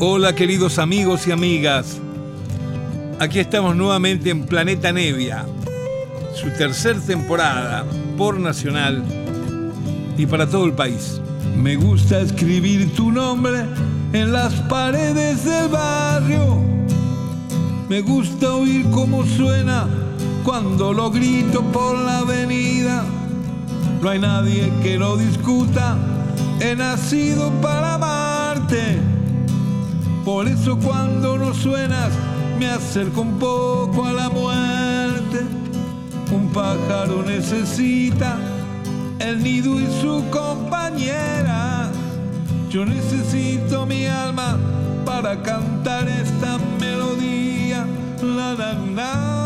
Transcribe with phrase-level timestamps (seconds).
[0.00, 1.98] Hola queridos amigos y amigas.
[3.18, 5.44] Aquí estamos nuevamente en Planeta Nevia,
[6.36, 7.84] su tercera temporada
[8.16, 9.02] por Nacional
[10.16, 11.20] y para todo el país.
[11.56, 13.64] Me gusta escribir tu nombre
[14.12, 16.62] en las paredes del barrio.
[17.88, 19.88] Me gusta oír cómo suena
[20.44, 23.04] cuando lo grito por la avenida.
[24.00, 25.96] No hay nadie que lo discuta.
[26.60, 29.17] He nacido para amarte.
[30.28, 32.10] Por eso cuando no suenas
[32.58, 35.38] me acerco un poco a la muerte.
[36.30, 38.36] Un pájaro necesita
[39.20, 41.90] el nido y su compañera.
[42.68, 44.58] Yo necesito mi alma
[45.06, 47.86] para cantar esta melodía.
[48.22, 49.38] La, la, la.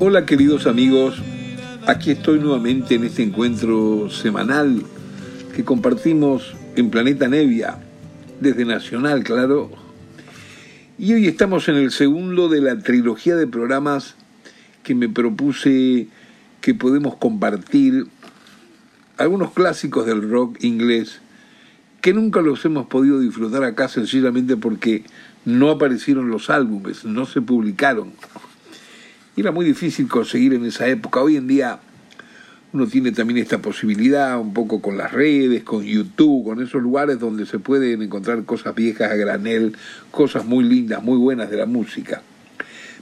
[0.00, 1.22] Hola queridos amigos,
[1.86, 4.82] aquí estoy nuevamente en este encuentro semanal
[5.58, 7.80] que compartimos en Planeta Nevia,
[8.38, 9.72] desde Nacional, claro.
[11.00, 14.14] Y hoy estamos en el segundo de la trilogía de programas
[14.84, 16.06] que me propuse
[16.60, 18.06] que podemos compartir
[19.16, 21.22] algunos clásicos del rock inglés
[22.02, 25.02] que nunca los hemos podido disfrutar acá sencillamente porque
[25.44, 28.12] no aparecieron los álbumes, no se publicaron.
[29.36, 31.20] Era muy difícil conseguir en esa época.
[31.20, 31.80] Hoy en día
[32.78, 37.18] uno tiene también esta posibilidad, un poco con las redes, con YouTube, con esos lugares
[37.18, 39.76] donde se pueden encontrar cosas viejas a granel,
[40.12, 42.22] cosas muy lindas, muy buenas de la música.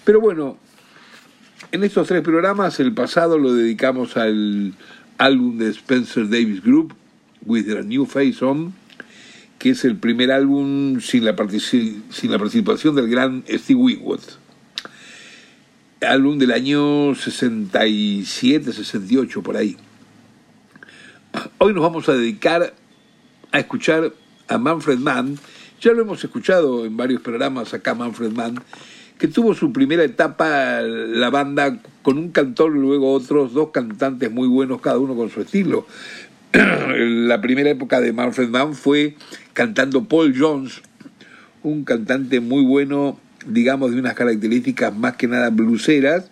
[0.02, 0.56] Pero bueno,
[1.72, 4.72] en estos tres programas, el pasado lo dedicamos al
[5.18, 6.94] álbum de Spencer Davis Group,
[7.44, 8.72] With a New Face On,
[9.58, 14.20] que es el primer álbum sin la, sin la participación del gran Steve Winwood
[16.06, 19.76] álbum del año 67, 68, por ahí.
[21.58, 22.74] Hoy nos vamos a dedicar
[23.52, 24.12] a escuchar
[24.48, 25.38] a Manfred Mann.
[25.80, 28.62] Ya lo hemos escuchado en varios programas acá, Manfred Mann,
[29.18, 34.30] que tuvo su primera etapa la banda con un cantor y luego otros dos cantantes
[34.30, 35.86] muy buenos, cada uno con su estilo.
[36.52, 39.16] la primera época de Manfred Mann fue
[39.52, 40.82] cantando Paul Jones,
[41.62, 46.30] un cantante muy bueno digamos, de unas características más que nada bluseras,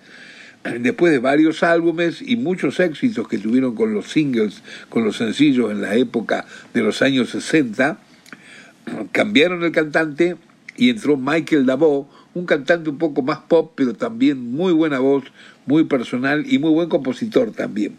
[0.81, 5.71] después de varios álbumes y muchos éxitos que tuvieron con los singles, con los sencillos
[5.71, 7.99] en la época de los años 60,
[9.13, 10.37] cambiaron el cantante
[10.77, 15.25] y entró Michael Dabo, un cantante un poco más pop, pero también muy buena voz,
[15.67, 17.97] muy personal y muy buen compositor también.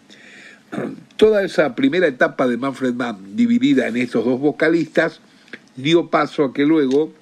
[1.15, 5.21] Toda esa primera etapa de Manfred Mann, dividida en estos dos vocalistas,
[5.77, 7.13] dio paso a que luego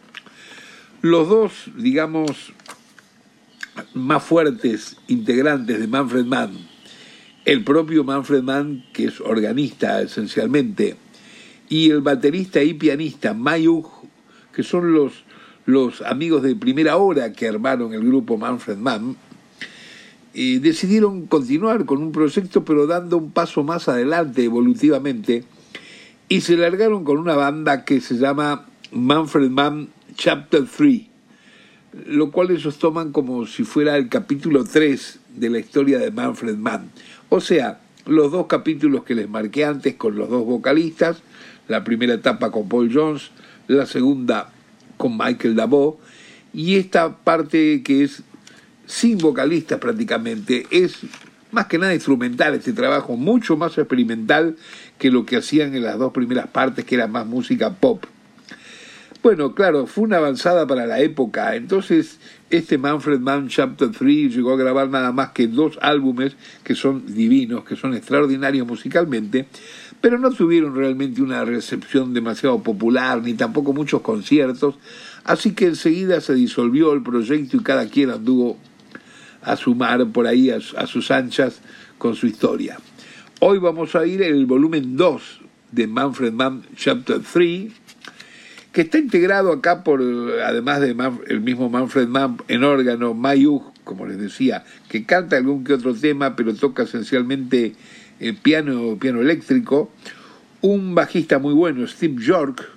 [1.03, 2.53] los dos, digamos,
[3.93, 6.51] más fuertes integrantes de Manfred Mann,
[7.43, 10.95] el propio Manfred Mann, que es organista esencialmente,
[11.67, 13.85] y el baterista y pianista Mayug,
[14.53, 15.25] que son los,
[15.65, 19.17] los amigos de primera hora que armaron el grupo Manfred Mann,
[20.33, 25.43] y decidieron continuar con un proyecto pero dando un paso más adelante evolutivamente
[26.29, 31.01] y se largaron con una banda que se llama Manfred Mann Chapter 3,
[32.07, 36.55] lo cual ellos toman como si fuera el capítulo 3 de la historia de Manfred
[36.55, 36.89] Mann.
[37.29, 41.21] O sea, los dos capítulos que les marqué antes con los dos vocalistas,
[41.67, 43.31] la primera etapa con Paul Jones,
[43.67, 44.51] la segunda
[44.97, 45.99] con Michael Dabo,
[46.53, 48.23] y esta parte que es
[48.85, 50.99] sin vocalistas prácticamente, es
[51.51, 54.57] más que nada instrumental este trabajo, mucho más experimental
[54.97, 58.05] que lo que hacían en las dos primeras partes, que era más música pop.
[59.23, 61.55] Bueno, claro, fue una avanzada para la época.
[61.55, 62.19] Entonces,
[62.49, 66.35] este Manfred Mann Chapter 3 llegó a grabar nada más que dos álbumes
[66.65, 69.47] que son divinos, que son extraordinarios musicalmente,
[70.01, 74.75] pero no tuvieron realmente una recepción demasiado popular, ni tampoco muchos conciertos.
[75.23, 78.57] Así que enseguida se disolvió el proyecto y cada quien anduvo
[79.41, 81.61] a sumar por ahí a, a sus anchas
[81.97, 82.77] con su historia.
[83.39, 85.39] Hoy vamos a ir el volumen 2
[85.71, 87.82] de Manfred Mann Chapter 3
[88.73, 90.01] que está integrado acá por,
[90.43, 90.95] además de
[91.27, 95.93] el mismo Manfred Mann en órgano, Mayug, como les decía, que canta algún que otro
[95.93, 97.75] tema, pero toca esencialmente
[98.19, 99.91] eh, piano, piano eléctrico,
[100.61, 102.67] un bajista muy bueno, Steve York,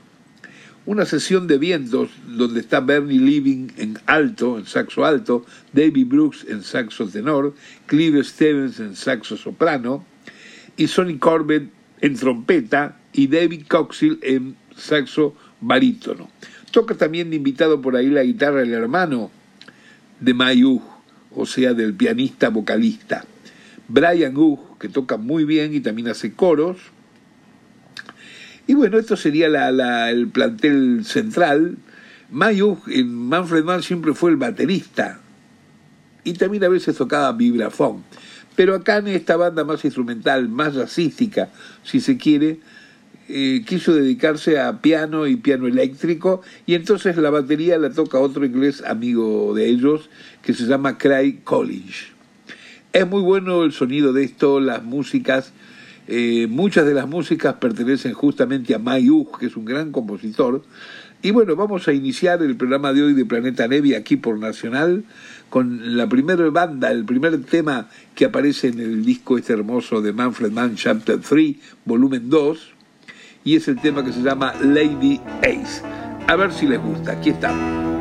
[0.85, 6.45] una sesión de vientos donde está Bernie Living en alto, en saxo alto, David Brooks
[6.47, 7.55] en saxo tenor,
[7.87, 10.05] Clive Stevens en saxo soprano,
[10.77, 11.71] y Sonny Corbett
[12.03, 16.29] en trompeta y David Coxill en saxo barítono.
[16.71, 19.31] Toca también de invitado por ahí la guitarra el hermano
[20.21, 20.83] de Mayu,
[21.35, 23.25] o sea, del pianista vocalista.
[23.89, 26.79] Brian Ugh, que toca muy bien y también hace coros.
[28.67, 31.77] Y bueno, esto sería la, el plantel central.
[32.31, 35.21] Mayug en Manfred Mann siempre fue el baterista
[36.25, 38.03] y también a veces tocaba vibrafón.
[38.57, 41.51] Pero acá en esta banda más instrumental, más jazzística,
[41.85, 42.59] si se quiere,
[43.29, 48.45] eh, quiso dedicarse a piano y piano eléctrico y entonces la batería la toca otro
[48.45, 50.11] inglés amigo de ellos
[50.43, 52.09] que se llama Craig Collins.
[52.93, 55.53] Es muy bueno el sonido de esto, las músicas,
[56.09, 60.63] eh, muchas de las músicas pertenecen justamente a Mayug, que es un gran compositor.
[61.21, 65.05] Y bueno, vamos a iniciar el programa de hoy de Planeta Nevi aquí por Nacional
[65.49, 70.13] con la primera banda, el primer tema que aparece en el disco este hermoso de
[70.13, 72.76] Manfred Mann, Chapter 3, volumen 2,
[73.47, 75.81] y es el tema que se llama Lady Ace.
[76.27, 77.96] A ver si les gusta, aquí estamos.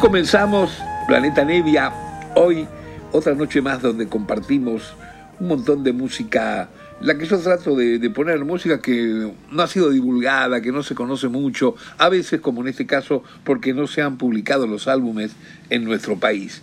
[0.00, 1.92] Comenzamos Planeta Nevia,
[2.34, 2.66] hoy
[3.12, 4.94] otra noche más donde compartimos
[5.38, 6.70] un montón de música,
[7.02, 10.94] la que yo trato de, poner, música que no ha sido divulgada, que no se
[10.94, 15.32] conoce mucho, a veces como en este caso porque no se han publicado los álbumes
[15.68, 16.62] en nuestro país.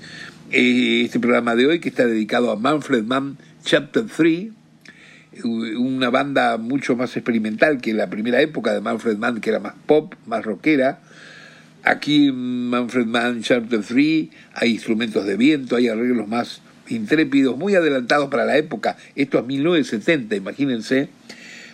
[0.52, 4.48] Eh, este programa de hoy que está dedicado a Manfred Mann Chapter 3,
[5.44, 9.76] una banda mucho más experimental que la primera época de Manfred Mann, que era más
[9.86, 11.02] pop, más rockera,
[11.88, 17.76] Aquí en Manfred Mann Chapter 3 hay instrumentos de viento, hay arreglos más intrépidos, muy
[17.76, 18.98] adelantados para la época.
[19.16, 21.08] Esto es 1970, imagínense.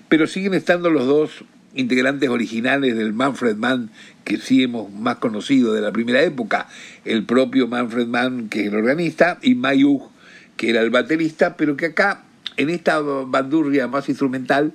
[0.10, 3.90] Pero siguen estando los dos integrantes originales del Manfred Mann
[4.24, 6.68] que sí hemos más conocido de la primera época,
[7.06, 10.12] el propio Manfred Mann, que es el organista, y Mayug,
[10.58, 12.22] que era el baterista, pero que acá,
[12.58, 14.74] en esta bandurria más instrumental,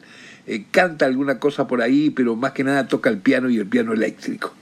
[0.49, 3.67] eh, canta alguna cosa por ahí, pero más que nada toca el piano y el
[3.69, 4.53] piano eléctrico.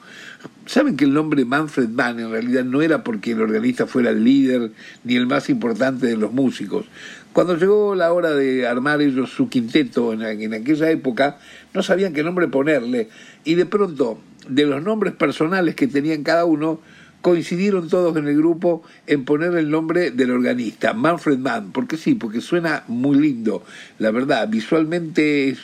[0.66, 4.24] Saben que el nombre Manfred Mann en realidad no era porque el organista fuera el
[4.24, 4.72] líder
[5.04, 6.86] ni el más importante de los músicos.
[7.32, 11.38] Cuando llegó la hora de armar ellos su quinteto en, en aquella época,
[11.72, 13.08] no sabían qué nombre ponerle.
[13.44, 16.80] Y de pronto, de los nombres personales que tenían cada uno,
[17.26, 22.14] coincidieron todos en el grupo en poner el nombre del organista, Manfred Mann, porque sí,
[22.14, 23.64] porque suena muy lindo,
[23.98, 25.56] la verdad, visualmente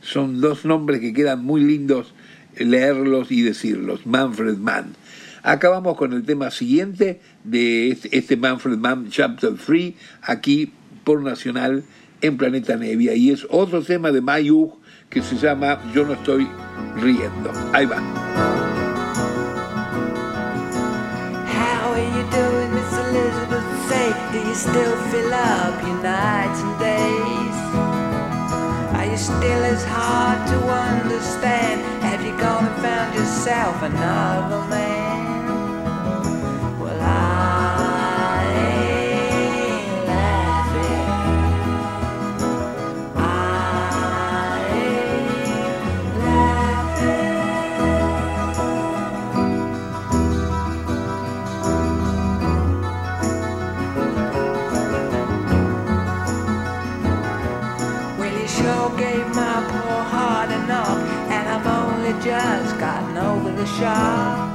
[0.00, 2.14] son dos nombres que quedan muy lindos
[2.64, 4.06] leerlos y decirlos.
[4.06, 4.94] Manfred Mann.
[5.42, 10.72] Acabamos con el tema siguiente de este, Manfred Mann Chapter 3, aquí
[11.04, 11.84] por Nacional
[12.20, 13.14] en Planeta Nevia.
[13.14, 14.74] Y es otro tema de Mayug
[15.08, 16.48] que se llama Yo no estoy
[16.96, 17.52] riendo.
[17.72, 18.02] Ahí va.
[24.58, 25.80] Still fill up
[26.80, 27.47] your?
[29.18, 31.80] Still as hard to understand?
[32.04, 35.27] Have you gone and found yourself another man?
[63.76, 64.48] The.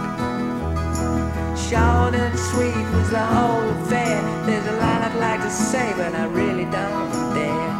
[1.55, 4.21] Short and sweet was the whole affair.
[4.45, 7.73] There's a lot I'd like to say, but I really don't dare.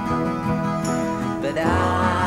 [1.41, 2.22] But I.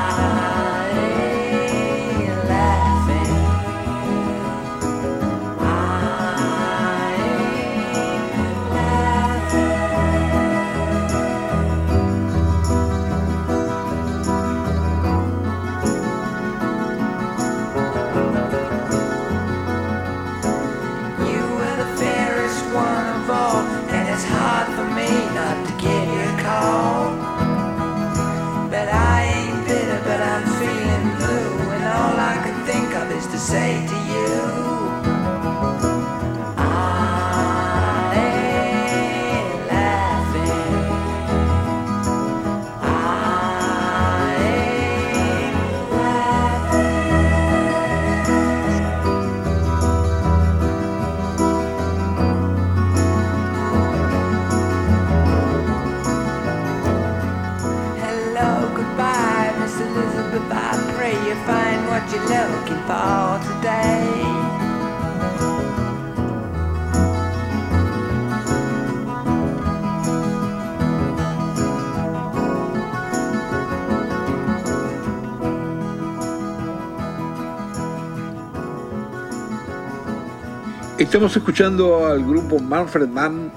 [81.16, 83.50] Estamos escuchando al grupo Manfred Mann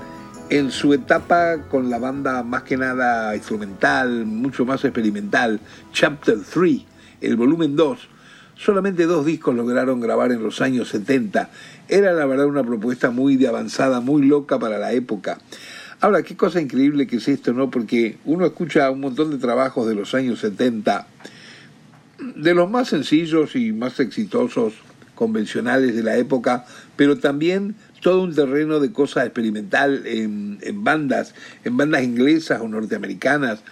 [0.50, 5.60] en su etapa con la banda más que nada instrumental, mucho más experimental,
[5.92, 6.82] Chapter 3,
[7.20, 8.00] el volumen 2.
[8.56, 11.50] Solamente dos discos lograron grabar en los años 70.
[11.90, 15.40] Era la verdad una propuesta muy de avanzada, muy loca para la época.
[16.00, 17.70] Ahora, qué cosa increíble que es esto, ¿no?
[17.70, 21.08] Porque uno escucha un montón de trabajos de los años 70,
[22.38, 24.76] de los más sencillos y más exitosos
[25.14, 26.66] convencionales de la época,
[27.00, 31.34] pero también todo un terreno de cosa experimental en, en bandas,
[31.64, 33.64] en bandas inglesas o norteamericanas.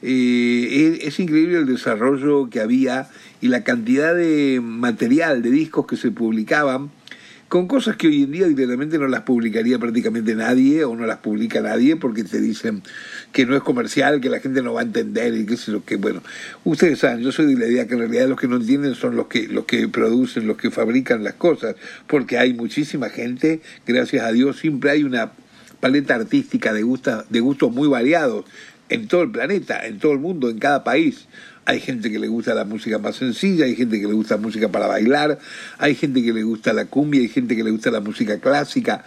[0.00, 3.10] Eh, es, es increíble el desarrollo que había
[3.42, 6.90] y la cantidad de material, de discos que se publicaban
[7.50, 11.18] con cosas que hoy en día directamente no las publicaría prácticamente nadie o no las
[11.18, 12.80] publica nadie porque te dicen
[13.32, 15.84] que no es comercial, que la gente no va a entender y qué sé lo
[15.84, 16.22] que, bueno,
[16.62, 19.16] ustedes saben, yo soy de la idea que en realidad los que no entienden son
[19.16, 21.74] los que, los que producen, los que fabrican las cosas,
[22.06, 25.32] porque hay muchísima gente, gracias a Dios, siempre hay una
[25.80, 28.44] paleta artística de, gusta, de gustos muy variados
[28.90, 31.26] en todo el planeta, en todo el mundo, en cada país.
[31.66, 34.68] Hay gente que le gusta la música más sencilla, hay gente que le gusta música
[34.68, 35.38] para bailar,
[35.78, 39.04] hay gente que le gusta la cumbia, hay gente que le gusta la música clásica.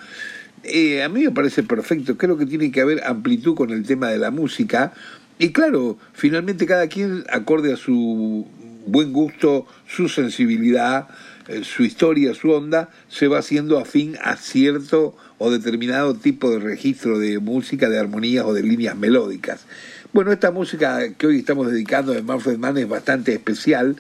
[0.64, 4.10] Eh, a mí me parece perfecto, creo que tiene que haber amplitud con el tema
[4.10, 4.94] de la música.
[5.40, 8.48] Y claro, finalmente cada quien, acorde a su
[8.86, 11.08] buen gusto, su sensibilidad,
[11.48, 16.60] eh, su historia, su onda, se va haciendo afín a cierto o determinado tipo de
[16.60, 19.66] registro de música, de armonías o de líneas melódicas.
[20.14, 23.96] Bueno, esta música que hoy estamos dedicando de Manfred Mann es bastante especial,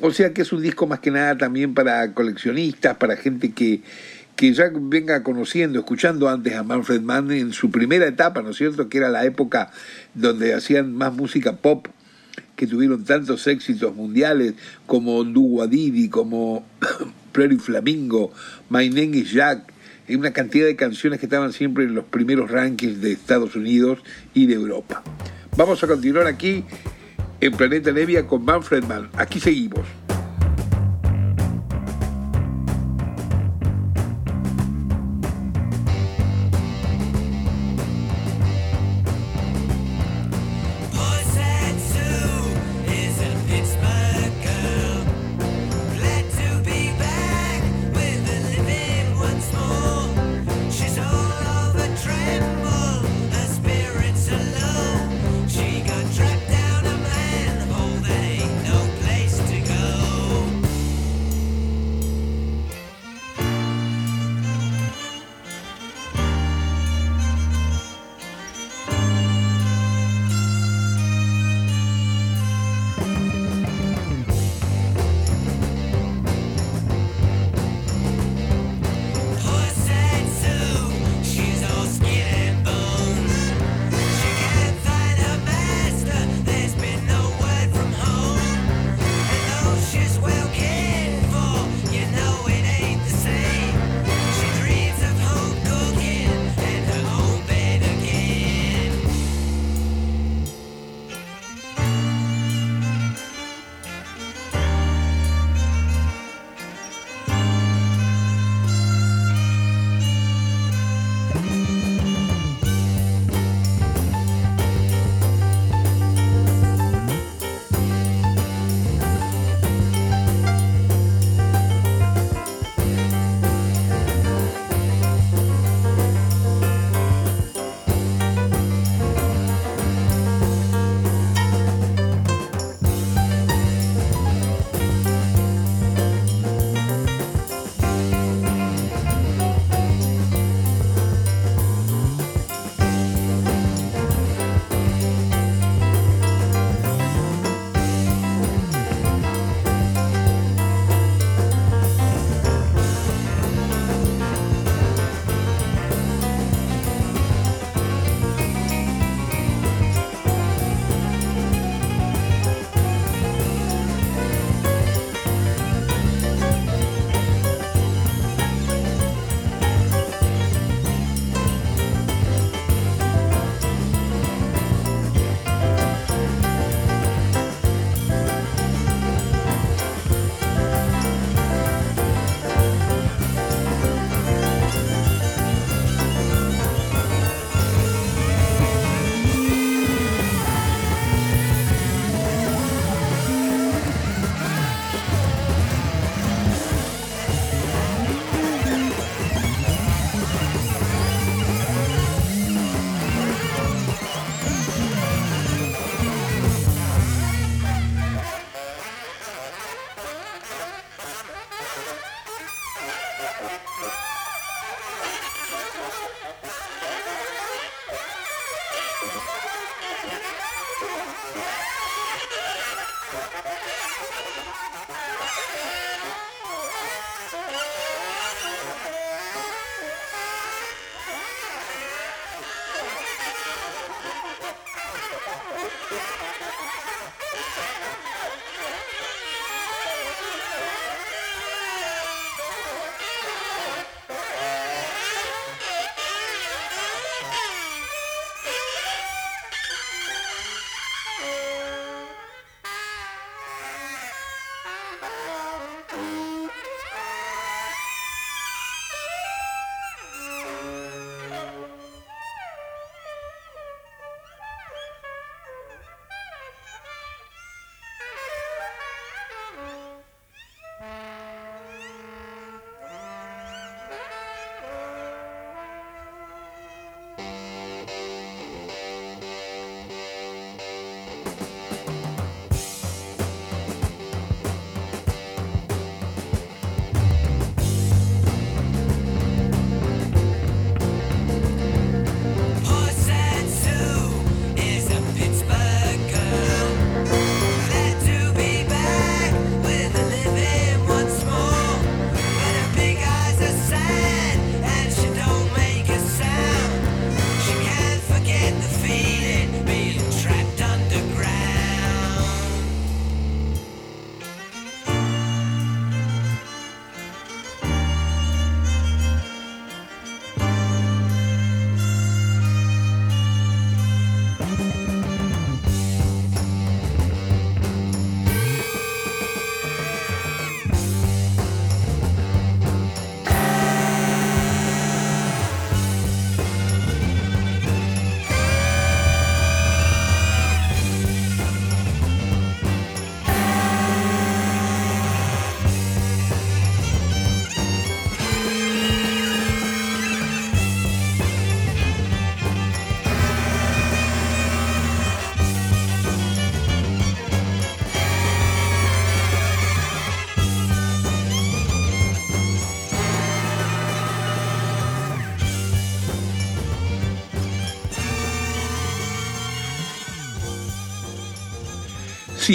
[0.00, 3.80] o sea que es un disco más que nada también para coleccionistas, para gente que,
[4.34, 8.56] que ya venga conociendo, escuchando antes a Manfred Mann en su primera etapa, ¿no es
[8.56, 8.88] cierto?
[8.88, 9.70] Que era la época
[10.14, 11.86] donde hacían más música pop,
[12.56, 14.54] que tuvieron tantos éxitos mundiales
[14.86, 16.66] como Ndu Didi, como
[17.30, 18.32] Prairie Flamingo,
[18.70, 19.72] My Name is Jack,
[20.08, 24.00] y una cantidad de canciones que estaban siempre en los primeros rankings de Estados Unidos
[24.34, 25.04] y de Europa.
[25.56, 26.64] Vamos a continuar aquí
[27.40, 29.08] en Planeta Nevia con Manfred Mann.
[29.16, 29.86] Aquí seguimos.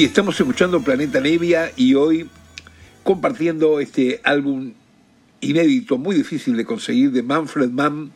[0.05, 2.29] Estamos escuchando Planeta Nevia y hoy
[3.03, 4.71] compartiendo este álbum
[5.41, 8.11] inédito, muy difícil de conseguir, de Manfred Mann,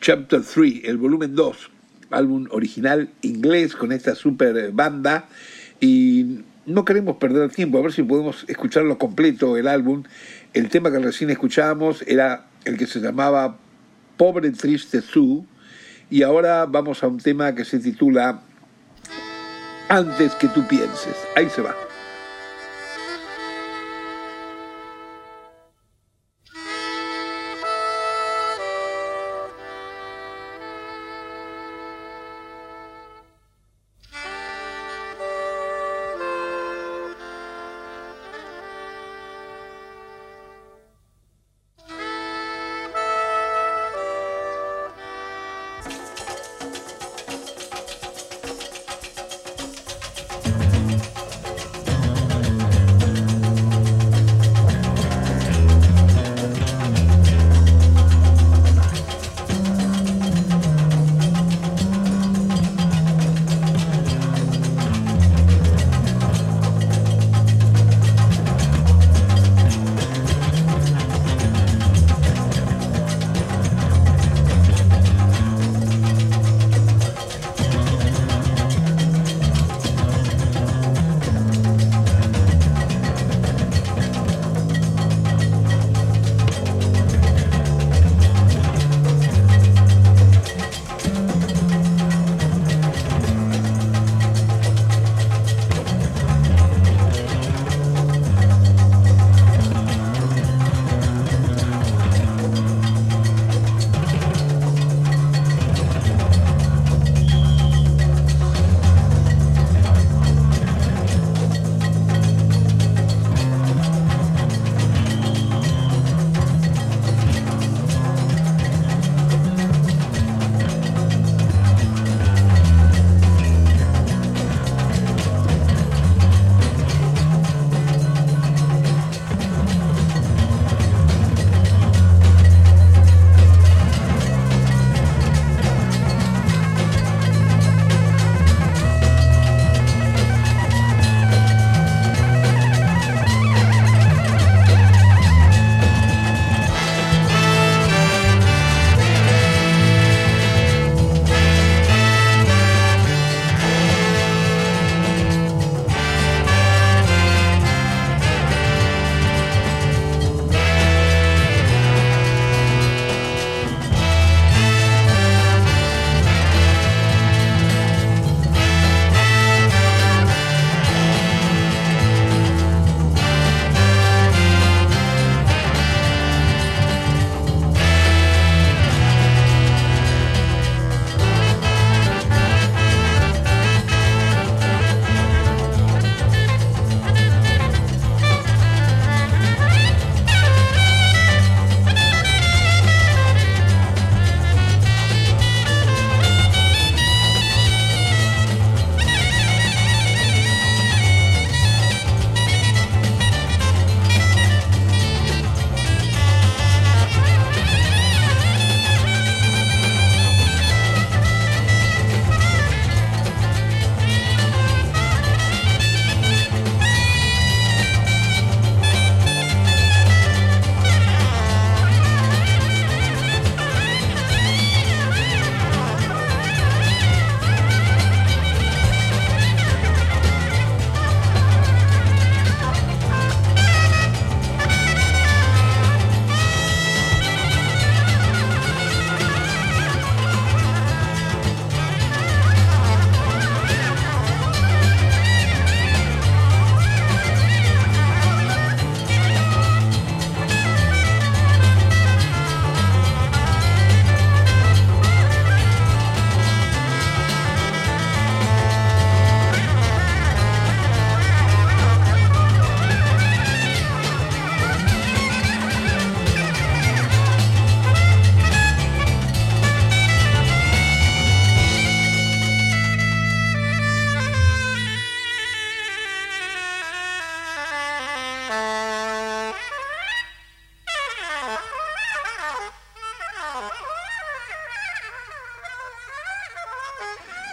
[0.00, 1.70] Chapter 3, el volumen 2,
[2.10, 5.28] álbum original inglés con esta super banda.
[5.80, 10.04] Y no queremos perder tiempo, a ver si podemos escucharlo completo, el álbum.
[10.54, 13.58] El tema que recién escuchábamos era el que se llamaba
[14.16, 15.42] Pobre Triste Sue.
[16.10, 18.42] Y ahora vamos a un tema que se titula
[19.92, 21.14] Antes que tú pienses.
[21.36, 21.76] Ahí se va.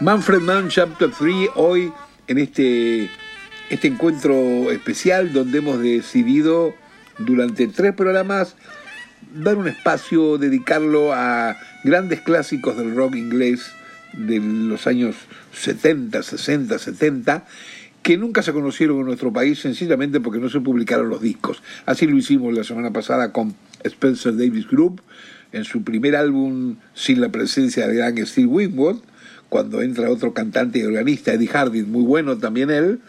[0.10, 1.94] Manfred Mann Chapter 3, hoy
[2.26, 3.12] en este
[3.70, 6.74] este encuentro especial donde hemos decidido
[7.20, 8.56] durante tres programas
[9.36, 13.72] dar un espacio, dedicarlo a grandes clásicos del rock inglés
[14.14, 15.16] de los años
[15.54, 17.46] 70, 60, 70,
[18.02, 21.62] que nunca se conocieron en nuestro país sencillamente porque no se publicaron los discos.
[21.86, 25.04] Así lo hicimos la semana pasada con Spencer Davis Group,
[25.52, 29.02] en su primer álbum sin la presencia del gran Steve Winwood,
[29.50, 33.00] cuando entra otro cantante y organista, Eddie Harding, muy bueno también él.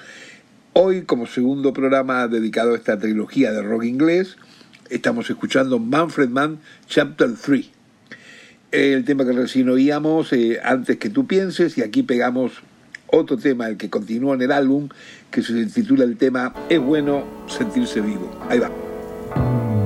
[0.72, 4.36] Hoy, como segundo programa dedicado a esta trilogía de rock inglés,
[4.88, 7.70] estamos escuchando Manfred Mann Chapter 3.
[8.72, 12.52] El tema que recién oíamos, eh, Antes que tú pienses, y aquí pegamos
[13.08, 14.88] otro tema, el que continúa en el álbum,
[15.30, 18.30] que se titula el tema Es bueno sentirse vivo.
[18.48, 19.79] Ahí va.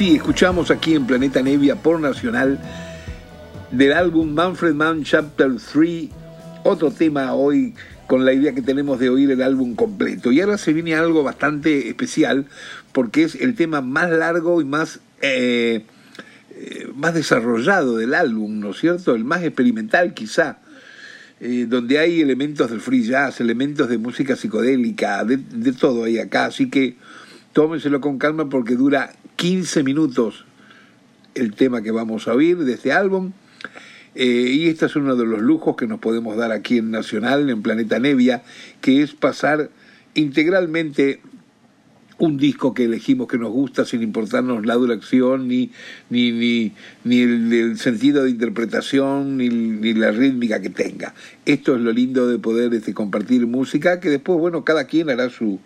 [0.00, 2.58] Sí, escuchamos aquí en Planeta Nevia por Nacional
[3.70, 6.08] del álbum Manfred Mann Chapter 3,
[6.64, 7.74] otro tema hoy
[8.06, 10.32] con la idea que tenemos de oír el álbum completo.
[10.32, 12.46] Y ahora se viene algo bastante especial
[12.92, 15.84] porque es el tema más largo y más, eh,
[16.54, 19.14] eh, más desarrollado del álbum, ¿no es cierto?
[19.14, 20.60] El más experimental quizá.
[21.40, 25.36] Eh, donde hay elementos del free jazz, elementos de música psicodélica, de,
[25.74, 26.96] todo hay acá, así que
[27.52, 30.44] tómenselo con calma porque dura 15 minutos
[31.34, 33.32] el tema que vamos a oír de este álbum.
[34.14, 37.48] Eh, y este es uno de los lujos que nos podemos dar aquí en Nacional,
[37.48, 38.42] en Planeta Nevia,
[38.82, 39.70] que es pasar
[40.12, 41.22] integralmente
[42.18, 45.70] un disco que elegimos que nos gusta sin importarnos la duración, ni,
[46.10, 46.74] ni, ni,
[47.04, 51.14] ni el, sentido de interpretación, ni, ni, la rítmica que tenga.
[51.46, 55.30] Esto es lo lindo de poder este, compartir música, que después, bueno, cada quien hará
[55.30, 55.60] su,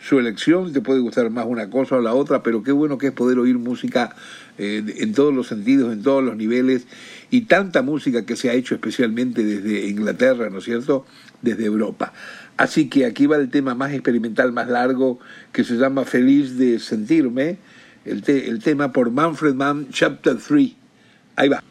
[0.00, 3.08] su elección, te puede gustar más una cosa o la otra, pero qué bueno que
[3.08, 4.14] es poder oír música
[4.56, 6.86] eh, en todos los sentidos, en todos los niveles,
[7.30, 11.04] y tanta música que se ha hecho especialmente desde Inglaterra, ¿no es cierto?,
[11.42, 12.12] desde Europa.
[12.56, 15.20] Así que aquí va el tema más experimental, más largo,
[15.52, 17.58] que se llama Feliz de Sentirme,
[18.04, 20.72] el, el tema por Manfred Mann, Chapter 3.
[21.36, 21.62] Ahí va.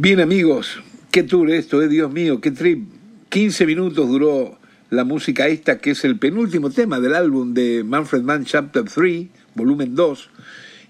[0.00, 0.80] Bien amigos,
[1.10, 2.86] qué tour esto, eh, Dios mío, qué trip.
[3.30, 4.56] 15 minutos duró
[4.90, 9.26] la música esta, que es el penúltimo tema del álbum de Manfred Mann Chapter 3,
[9.56, 10.30] volumen 2.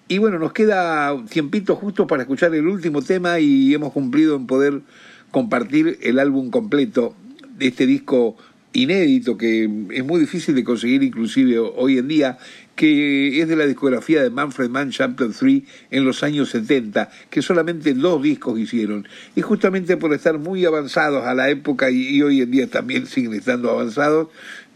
[0.08, 4.46] Y bueno, nos queda tiempito justo para escuchar el último tema y hemos cumplido en
[4.46, 4.82] poder
[5.30, 7.16] compartir el álbum completo
[7.56, 8.36] de este disco
[8.74, 12.36] inédito que es muy difícil de conseguir inclusive hoy en día,
[12.78, 17.42] que es de la discografía de Manfred Mann Chapter 3 en los años 70, que
[17.42, 19.08] solamente dos discos hicieron.
[19.34, 23.34] Y justamente por estar muy avanzados a la época y, hoy en día también siguen
[23.34, 24.28] estando avanzados,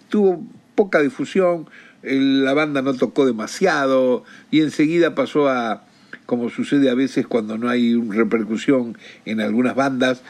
[0.08, 0.44] tuvo
[0.74, 1.70] poca difusión,
[2.02, 5.84] la banda no tocó demasiado y enseguida pasó a,
[6.26, 10.22] como sucede a veces cuando no hay repercusión en algunas bandas,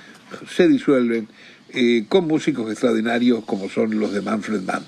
[0.47, 1.27] se disuelven
[1.71, 4.85] eh, con músicos extraordinarios como son los de Manfred Mann.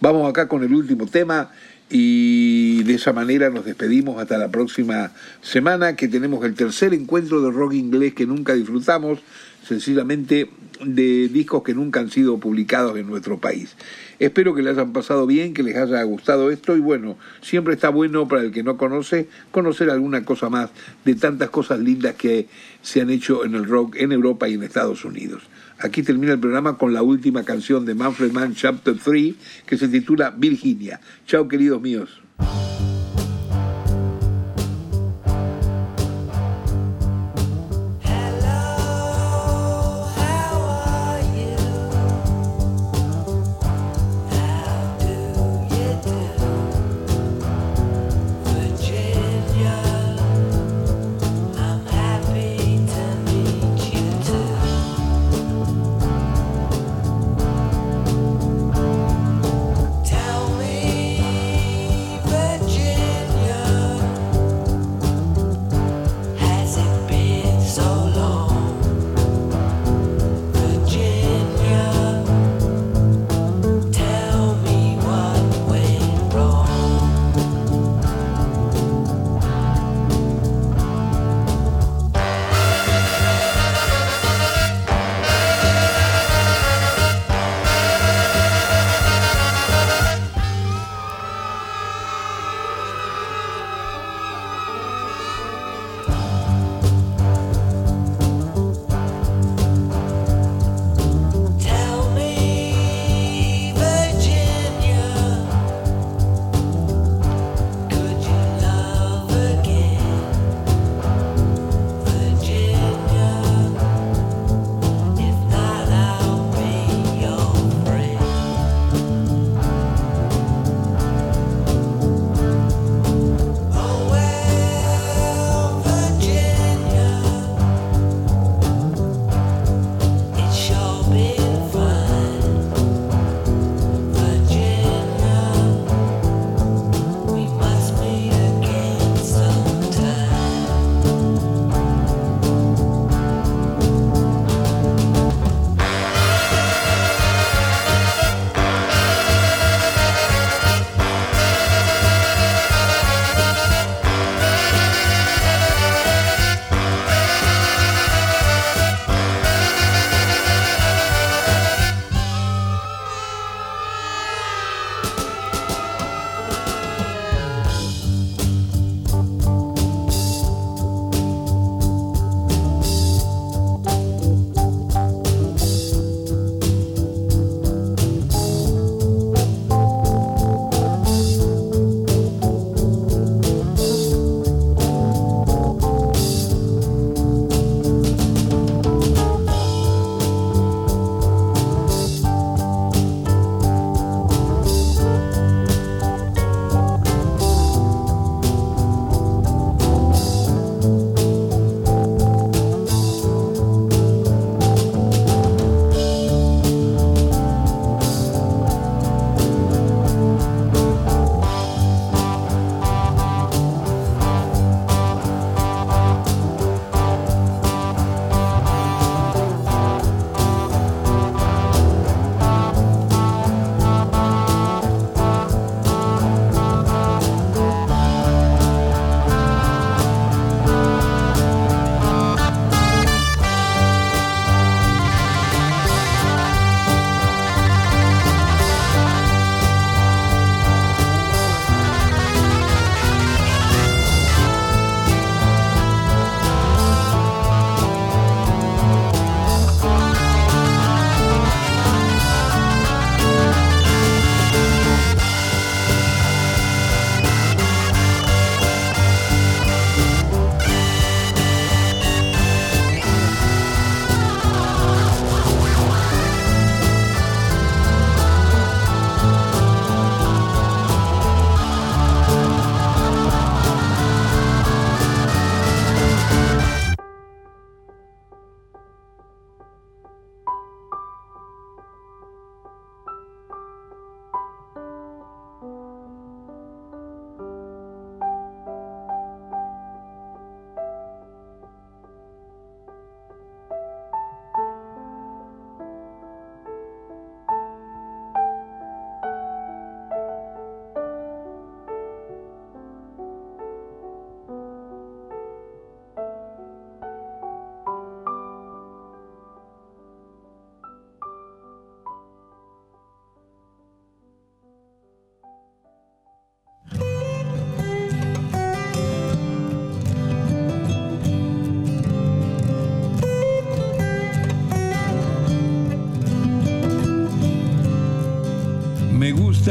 [0.00, 1.50] Vamos acá con el último tema
[1.90, 5.10] y de esa manera nos despedimos hasta la próxima
[5.42, 9.18] semana que tenemos el tercer encuentro de rock inglés que nunca disfrutamos,
[9.66, 10.48] sencillamente
[10.84, 13.74] de discos que nunca han sido publicados en nuestro país.
[14.20, 17.88] Espero que les hayan pasado bien, que les haya gustado esto y bueno, siempre está
[17.88, 20.70] bueno para el que no conoce conocer alguna cosa más
[21.04, 22.46] de tantas cosas lindas que
[22.82, 25.42] se han hecho en el rock en Europa y en Estados Unidos.
[25.82, 29.34] Aquí termina el programa con la última canción de Manfred Mann, Chapter 3,
[29.66, 31.00] que se titula Virginia.
[31.26, 32.20] Chao, queridos míos.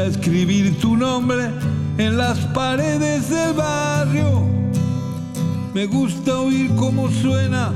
[0.05, 1.49] Escribir tu nombre
[1.97, 4.43] en las paredes del barrio.
[5.73, 7.71] Me gusta oír cómo suena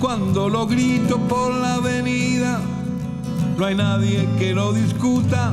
[0.00, 2.60] cuando lo grito por la avenida.
[3.56, 5.52] No hay nadie que lo discuta,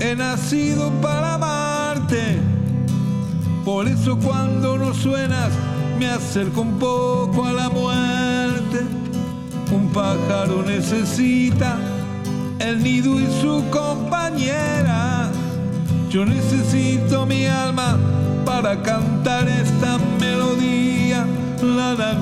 [0.00, 2.38] he nacido para amarte.
[3.64, 5.50] Por eso cuando no suenas
[5.98, 8.80] me acerco un poco a la muerte.
[9.72, 11.78] Un pájaro necesita
[12.58, 14.93] el nido y su compañera.
[16.14, 17.98] Yo necesito mi alma
[18.44, 21.26] para cantar esta melodía.
[21.60, 22.14] La la